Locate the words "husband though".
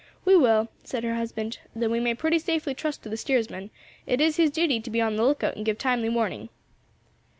1.13-1.87